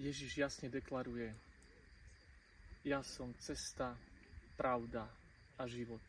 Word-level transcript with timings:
Ježiš 0.00 0.40
jasne 0.40 0.72
deklaruje, 0.72 1.34
ja 2.82 2.98
som 3.06 3.30
cesta, 3.38 3.94
pravda 4.58 5.06
a 5.54 5.62
život. 5.70 6.02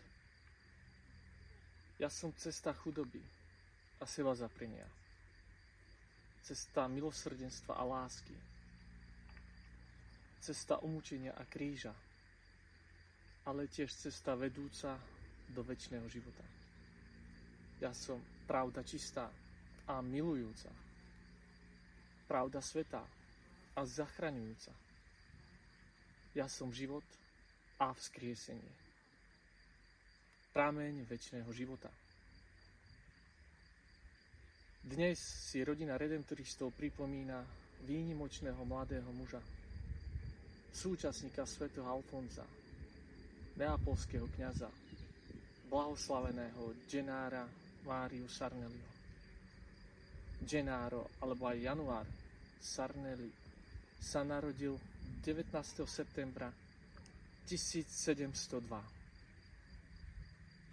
Ja 2.01 2.09
som 2.09 2.33
cesta 2.33 2.73
chudoby 2.73 3.21
a 4.01 4.05
seba 4.09 4.33
zaprenia. 4.33 4.89
Cesta 6.41 6.89
milosrdenstva 6.89 7.77
a 7.77 7.83
lásky. 7.85 8.33
Cesta 10.41 10.81
umúčenia 10.81 11.37
a 11.37 11.45
kríža. 11.45 11.93
Ale 13.45 13.69
tiež 13.69 13.93
cesta 13.93 14.33
vedúca 14.33 14.97
do 15.53 15.61
väčšného 15.61 16.07
života. 16.09 16.43
Ja 17.77 17.93
som 17.93 18.17
pravda 18.49 18.81
čistá 18.81 19.29
a 19.85 20.01
milujúca. 20.01 20.73
Pravda 22.25 22.63
svetá 22.65 23.05
a 23.73 23.81
zachraňujúca. 23.85 24.73
Ja 26.33 26.49
som 26.49 26.73
život 26.73 27.05
a 27.77 27.93
vzkriesenie 27.93 28.83
prameň 30.53 31.09
väčšného 31.09 31.49
života. 31.49 31.89
Dnes 34.85 35.17
si 35.17 35.65
rodina 35.65 35.97
redemptoristov 35.97 36.77
pripomína 36.77 37.41
výnimočného 37.89 38.61
mladého 38.61 39.09
muža, 39.17 39.41
súčasníka 40.69 41.49
svätého 41.49 41.89
Alfonza, 41.89 42.45
neapolského 43.57 44.29
kniaza, 44.37 44.69
blahoslaveného 45.73 46.85
Genára 46.85 47.49
Máriu 47.89 48.29
Sarnelliho. 48.29 48.93
Genaro, 50.43 51.07
alebo 51.23 51.47
aj 51.47 51.57
Január 51.57 52.05
Sarnelli, 52.59 53.31
sa 54.03 54.19
narodil 54.27 54.75
19. 55.23 55.55
septembra 55.87 56.51
1702 57.47 58.35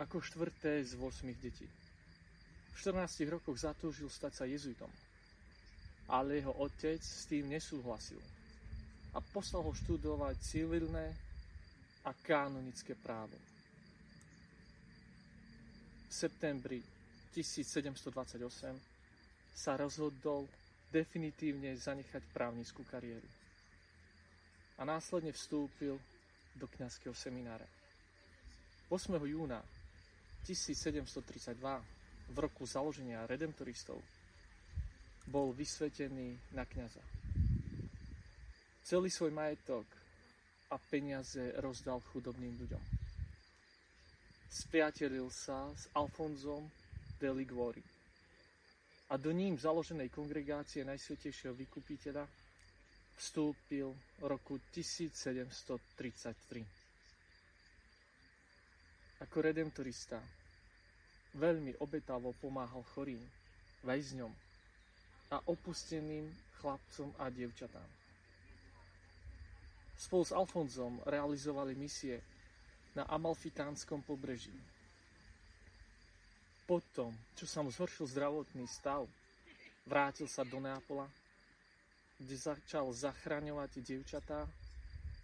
ako 0.02 0.16
štvrté 0.18 0.82
z 0.82 0.98
8 0.98 1.30
detí. 1.38 1.68
V 2.74 2.76
14 2.82 3.30
rokoch 3.30 3.54
zatúžil 3.54 4.10
stať 4.10 4.32
sa 4.34 4.44
jezuitom, 4.50 4.90
ale 6.10 6.42
jeho 6.42 6.56
otec 6.58 6.98
s 6.98 7.30
tým 7.30 7.46
nesúhlasil 7.46 8.18
a 9.14 9.22
poslal 9.22 9.62
ho 9.62 9.70
študovať 9.70 10.34
civilné 10.42 11.14
a 12.02 12.10
kanonické 12.26 12.98
právo. 12.98 13.38
V 16.10 16.12
septembri 16.12 16.82
1728 17.30 18.10
sa 19.54 19.78
rozhodol 19.78 20.50
definitívne 20.90 21.70
zanechať 21.78 22.22
právnickú 22.34 22.82
kariéru 22.82 23.26
a 24.80 24.82
následne 24.82 25.30
vstúpil 25.30 25.94
do 26.56 26.66
kňazského 26.66 27.14
seminára. 27.14 27.66
8. 28.90 29.14
júna 29.22 29.62
1732 30.42 31.54
v 32.30 32.36
roku 32.36 32.66
založenia 32.66 33.22
redemptoristov 33.28 34.02
bol 35.30 35.54
vysvetený 35.54 36.34
na 36.56 36.66
kniaza. 36.66 37.04
Celý 38.82 39.12
svoj 39.12 39.30
majetok 39.30 39.86
a 40.72 40.80
peniaze 40.90 41.54
rozdal 41.62 42.02
chudobným 42.10 42.56
ľuďom. 42.66 42.82
Spriatelil 44.50 45.30
sa 45.30 45.70
s 45.70 45.86
Alfonzom 45.94 46.66
de 47.22 47.30
Liguori 47.30 47.99
a 49.10 49.14
do 49.18 49.30
ním 49.30 49.58
založenej 49.58 50.08
kongregácie 50.08 50.86
Najsvetejšieho 50.86 51.52
vykupiteľa 51.52 52.24
vstúpil 53.18 53.90
v 53.90 54.22
roku 54.22 54.56
1733 54.72 56.80
ako 59.20 59.36
redemptorista 59.44 60.16
veľmi 61.36 61.76
obetavo 61.78 62.32
pomáhal 62.40 62.80
chorým, 62.96 63.20
väzňom 63.84 64.32
a 65.30 65.36
opusteným 65.46 66.26
chlapcom 66.58 67.12
a 67.20 67.28
dievčatám. 67.28 67.86
Spolu 69.94 70.24
s 70.24 70.32
Alfonzom 70.32 70.98
realizovali 71.04 71.76
misie 71.76 72.24
na 72.96 73.04
Amalfitánskom 73.06 74.00
pobreží. 74.00 74.56
Potom, 76.70 77.10
čo 77.34 77.50
sa 77.50 77.66
mu 77.66 77.74
zhoršil 77.74 78.14
zdravotný 78.14 78.62
stav, 78.70 79.02
vrátil 79.82 80.30
sa 80.30 80.46
do 80.46 80.62
Neapola, 80.62 81.10
kde 82.14 82.38
začal 82.38 82.86
zachraňovať 82.94 83.82
dievčatá 83.82 84.46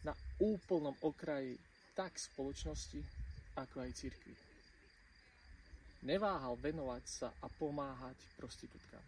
na 0.03 0.11
úplnom 0.43 0.91
okraji 1.07 1.55
tak 1.95 2.19
spoločnosti, 2.19 2.99
ako 3.55 3.79
aj 3.79 3.91
cirkvi. 3.95 4.35
Neváhal 6.03 6.59
venovať 6.59 7.05
sa 7.07 7.31
a 7.39 7.47
pomáhať 7.47 8.19
prostitútkam. 8.35 9.07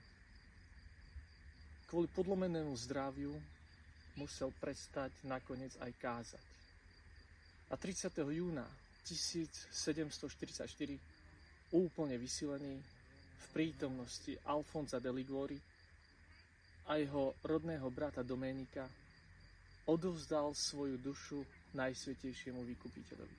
Kvôli 1.90 2.06
podlomenému 2.14 2.70
zdraviu 2.86 3.34
musel 4.14 4.54
prestať 4.62 5.10
nakoniec 5.26 5.74
aj 5.82 5.90
kázať. 5.98 6.46
A 7.66 7.74
30. 7.74 8.14
júna 8.30 8.62
1744 9.02 11.17
úplne 11.72 12.16
vysilený 12.16 12.80
v 13.38 13.46
prítomnosti 13.52 14.32
Alfonza 14.48 14.96
de 15.00 15.12
Liguori 15.12 15.58
a 16.88 16.96
jeho 16.96 17.36
rodného 17.44 17.88
brata 17.92 18.24
Domenika 18.24 18.88
odovzdal 19.88 20.56
svoju 20.56 20.96
dušu 21.00 21.40
Najsvetejšiemu 21.76 22.64
vykupiteľovi. 22.64 23.36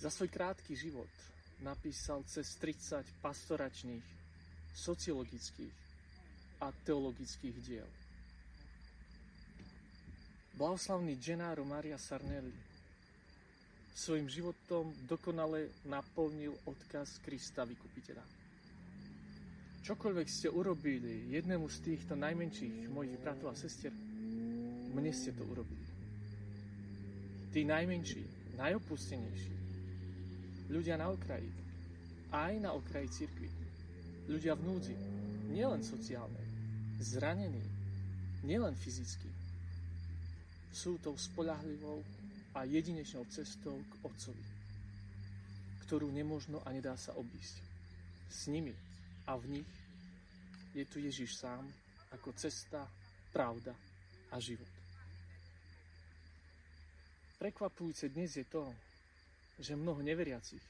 Za 0.00 0.08
svoj 0.12 0.28
krátky 0.32 0.72
život 0.76 1.08
napísal 1.60 2.24
cez 2.28 2.56
30 2.56 3.04
pastoračných, 3.20 4.04
sociologických 4.72 5.76
a 6.60 6.72
teologických 6.72 7.56
diel. 7.64 7.88
Blahoslavný 10.56 11.16
Gennaro 11.16 11.64
Maria 11.64 11.96
Sarnelli 11.96 12.69
svojim 14.00 14.32
životom 14.32 14.88
dokonale 15.04 15.68
naplnil 15.84 16.56
odkaz 16.64 17.20
Krista 17.20 17.68
Vykupiteľa. 17.68 18.24
Čokoľvek 19.84 20.24
ste 20.24 20.48
urobili 20.48 21.28
jednému 21.36 21.68
z 21.68 21.78
týchto 21.84 22.16
najmenších 22.16 22.88
mojich 22.88 23.20
bratov 23.20 23.52
a 23.52 23.60
sestier, 23.60 23.92
mne 24.96 25.12
ste 25.12 25.36
to 25.36 25.44
urobili. 25.44 25.84
Tí 27.52 27.60
najmenší, 27.68 28.56
najopustenejší, 28.56 29.54
ľudia 30.72 30.96
na 30.96 31.12
okraji, 31.12 31.52
aj 32.32 32.52
na 32.56 32.72
okraji 32.72 33.08
cirkvi, 33.12 33.52
ľudia 34.32 34.56
v 34.56 34.64
núdzi, 34.64 34.96
nielen 35.52 35.84
sociálne, 35.84 36.40
zranení, 37.04 37.64
nielen 38.48 38.72
fyzicky, 38.80 39.28
sú 40.72 40.96
tou 41.04 41.12
spolahlivou 41.20 42.00
a 42.54 42.66
jedinečnou 42.66 43.24
cestou 43.30 43.78
k 43.78 43.92
Otcovi, 44.02 44.44
ktorú 45.86 46.10
nemožno 46.10 46.58
a 46.66 46.74
nedá 46.74 46.98
sa 46.98 47.14
obísť. 47.14 47.56
S 48.30 48.46
nimi 48.50 48.74
a 49.26 49.34
v 49.38 49.58
nich 49.58 49.70
je 50.74 50.86
tu 50.86 51.02
Ježiš 51.02 51.38
sám 51.38 51.66
ako 52.10 52.34
cesta, 52.34 52.86
pravda 53.30 53.74
a 54.30 54.36
život. 54.42 54.70
Prekvapujúce 57.38 58.10
dnes 58.10 58.34
je 58.36 58.46
to, 58.46 58.66
že 59.62 59.78
mnoho 59.78 60.02
neveriacich 60.02 60.62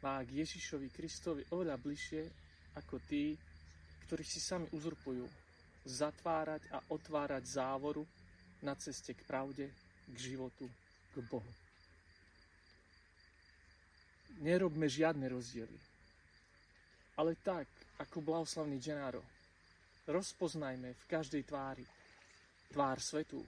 má 0.00 0.24
k 0.24 0.40
Ježišovi 0.40 0.88
Kristovi 0.88 1.42
oveľa 1.52 1.76
bližšie 1.76 2.22
ako 2.80 2.96
tí, 3.04 3.36
ktorí 4.08 4.24
si 4.24 4.40
sami 4.40 4.66
uzurpujú 4.72 5.28
zatvárať 5.84 6.62
a 6.72 6.78
otvárať 6.90 7.44
závoru 7.44 8.04
na 8.64 8.76
ceste 8.76 9.12
k 9.16 9.22
pravde, 9.24 9.68
k 10.10 10.16
životu, 10.16 10.66
k 11.14 11.22
Bohu. 11.26 11.52
Nerobme 14.40 14.88
žiadne 14.88 15.28
rozdiely. 15.28 15.78
Ale 17.20 17.36
tak, 17.44 17.68
ako 18.00 18.24
blahoslavný 18.24 18.80
Gennaro, 18.80 19.20
rozpoznajme 20.08 20.96
v 20.96 21.04
každej 21.04 21.44
tvári 21.44 21.84
tvár 22.72 22.96
svetú, 23.02 23.44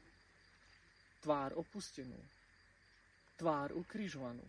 tvár 1.24 1.56
opustenú, 1.56 2.18
tvár 3.40 3.72
ukrižovanú, 3.72 4.44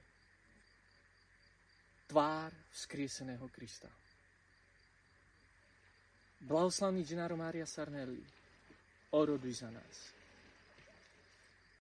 tvár 2.11 2.51
vzkrieseného 2.75 3.47
Krista. 3.53 3.87
Blahoslavný 6.43 7.07
Gennaro 7.07 7.39
Maria 7.39 7.63
Sarnelli, 7.63 8.19
oroduj 9.15 9.63
za 9.63 9.71
nás. 9.71 10.22